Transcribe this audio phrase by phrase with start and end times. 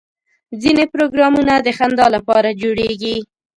[0.61, 3.15] ځینې پروګرامونه د خندا لپاره جوړېږي.